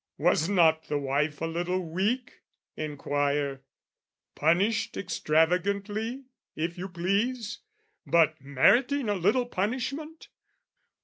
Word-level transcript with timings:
"Was 0.17 0.49
not 0.49 0.85
the 0.87 0.97
wife 0.97 1.41
a 1.41 1.45
little 1.45 1.79
weak?" 1.79 2.39
inquire 2.75 3.61
"Punished 4.33 4.97
extravagantly, 4.97 6.23
if 6.55 6.75
you 6.75 6.89
please, 6.89 7.59
"But 8.07 8.41
meriting 8.43 9.09
a 9.09 9.13
little 9.13 9.45
punishment? 9.45 10.29